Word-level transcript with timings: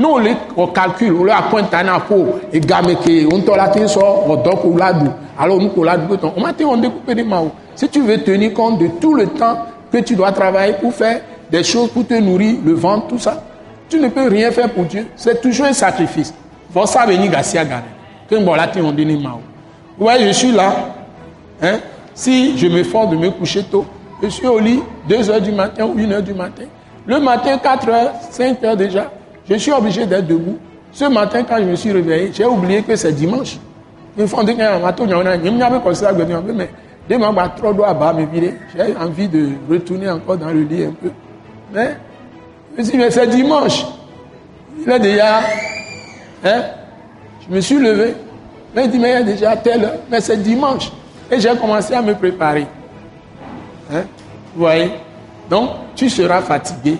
ma 0.00 0.08
o. 0.08 0.18
Nous 0.18 0.18
le 0.18 0.30
on 0.56 0.66
calcule, 0.68 1.12
on 1.12 1.24
la 1.24 1.42
pointe 1.42 1.72
na 1.72 2.00
po 2.00 2.40
et 2.52 2.60
game 2.60 2.96
ke 2.96 3.26
on 3.32 3.40
to 3.40 3.54
la 3.54 3.68
tin 3.68 3.86
so 3.86 4.00
o 4.00 4.36
dok 4.36 4.64
ou 4.64 4.76
la. 4.76 4.92
Alors 5.38 5.58
nous 5.58 5.68
ko 5.70 5.84
la 5.84 5.96
du 5.96 6.16
ton. 6.16 6.32
On 6.36 6.40
matin 6.40 6.64
on 6.66 6.76
découpe 6.76 7.12
des 7.12 7.22
mao. 7.22 7.50
Si 7.74 7.88
tu 7.88 8.00
veux 8.02 8.18
tenir 8.18 8.52
compte 8.54 8.78
de 8.78 8.88
tout 9.00 9.14
le 9.14 9.26
temps 9.26 9.66
que 9.92 9.98
tu 9.98 10.14
dois 10.14 10.32
travailler 10.32 10.74
pour 10.74 10.92
faire 10.92 11.20
des 11.50 11.64
choses 11.64 11.90
pour 11.90 12.06
te 12.06 12.14
nourrir, 12.14 12.58
le 12.64 12.74
ventre, 12.74 13.08
tout 13.08 13.18
ça, 13.18 13.42
tu 13.88 13.98
ne 13.98 14.08
peux 14.08 14.28
rien 14.28 14.50
faire 14.52 14.70
pour 14.70 14.84
Dieu. 14.84 15.06
C'est 15.16 15.40
toujours 15.40 15.66
un 15.66 15.72
sacrifice. 15.72 16.32
Vous 16.72 16.86
savez, 16.86 17.16
Garcia 17.28 17.64
Gare. 17.64 17.82
Ouais, 19.98 20.26
je 20.26 20.32
suis 20.32 20.52
là. 20.52 20.72
Hein? 21.60 21.78
Si 22.14 22.56
je 22.56 22.68
me 22.68 22.84
force 22.84 23.10
de 23.10 23.16
me 23.16 23.30
coucher 23.30 23.64
tôt, 23.64 23.84
je 24.22 24.28
suis 24.28 24.46
au 24.46 24.60
lit 24.60 24.80
2 25.08 25.30
heures 25.30 25.40
du 25.40 25.50
matin 25.50 25.86
ou 25.86 25.98
1 25.98 26.12
heure 26.12 26.22
du 26.22 26.34
matin. 26.34 26.64
Le 27.06 27.18
matin, 27.18 27.58
4 27.58 27.88
heures, 27.88 28.12
5 28.30 28.62
heures 28.62 28.76
déjà, 28.76 29.10
je 29.58 29.62
suis 29.62 29.72
obligé 29.72 30.06
d'être 30.06 30.26
debout. 30.26 30.58
Ce 30.92 31.04
matin, 31.04 31.42
quand 31.42 31.58
je 31.58 31.64
me 31.64 31.76
suis 31.76 31.92
réveillé, 31.92 32.30
j'ai 32.32 32.44
oublié 32.44 32.82
que 32.82 32.96
c'est 32.96 33.12
dimanche. 33.12 33.58
J'ai 34.16 34.24
envie 34.24 34.54
de 39.28 39.48
retourner 39.68 40.10
encore 40.10 40.36
dans 40.36 40.50
le 40.50 40.62
lit 40.62 40.84
un 40.84 40.92
peu. 40.92 41.10
Mais 41.72 41.96
mais 42.76 43.10
c'est 43.10 43.26
dimanche. 43.26 43.84
Il 44.84 44.90
est 44.90 44.98
déjà. 45.00 45.40
Hein? 46.44 46.62
Je 47.46 47.54
me 47.54 47.60
suis 47.60 47.78
levé. 47.78 48.14
Mais 48.74 48.84
il 48.84 48.90
dit, 48.90 48.98
mais 48.98 49.12
il 49.12 49.16
est 49.18 49.32
déjà 49.32 49.56
telle 49.56 49.84
heure. 49.84 49.98
Mais 50.10 50.20
c'est 50.20 50.36
dimanche. 50.36 50.92
Et 51.30 51.40
j'ai 51.40 51.54
commencé 51.56 51.94
à 51.94 52.02
me 52.02 52.14
préparer. 52.14 52.66
Hein? 53.92 54.02
Vous 54.54 54.62
voyez? 54.62 54.90
Donc, 55.48 55.70
tu 55.96 56.08
seras 56.08 56.40
fatigué, 56.42 56.98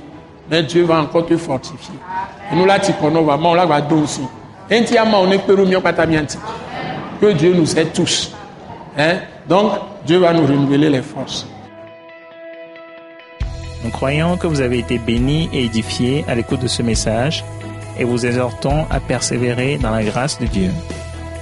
mais 0.50 0.64
Dieu 0.64 0.84
va 0.84 1.00
encore 1.00 1.26
te 1.26 1.36
fortifier. 1.36 1.94
Et 2.52 2.56
nous, 2.56 2.66
là, 2.66 2.80
tu 2.80 2.92
connais, 2.94 3.20
on 3.20 3.54
là, 3.54 3.66
va 3.66 3.80
aussi. 3.94 4.22
On 4.68 4.74
est 4.74 5.46
Que 7.20 7.32
Dieu 7.32 7.54
nous 7.54 7.78
aide 7.78 7.92
tous. 7.92 8.32
Hein? 8.98 9.18
Donc, 9.48 9.72
Dieu 10.04 10.18
va 10.18 10.32
nous 10.32 10.46
renouveler 10.46 10.90
les 10.90 11.02
forces. 11.02 11.46
Nous 13.84 13.90
croyons 13.90 14.36
que 14.36 14.46
vous 14.46 14.60
avez 14.60 14.78
été 14.78 14.98
bénis 14.98 15.48
et 15.52 15.64
édifiés 15.64 16.24
à 16.28 16.34
l'écoute 16.34 16.60
de 16.60 16.68
ce 16.68 16.82
message 16.82 17.44
et 17.98 18.04
vous 18.04 18.26
exhortons 18.26 18.86
à 18.90 19.00
persévérer 19.00 19.78
dans 19.78 19.90
la 19.90 20.02
grâce 20.02 20.38
de 20.38 20.46
Dieu. 20.46 20.70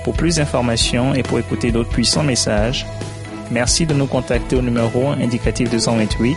Pour 0.05 0.15
plus 0.15 0.37
d'informations 0.37 1.15
et 1.15 1.22
pour 1.22 1.39
écouter 1.39 1.72
d'autres 1.72 1.91
puissants 1.91 2.22
messages, 2.22 2.87
merci 3.50 3.87
de 3.87 3.95
nous 3.95 4.06
contacter 4.06 4.56
au 4.56 4.62
numéro 4.62 5.09
indicatif 5.20 5.70
228 5.70 6.37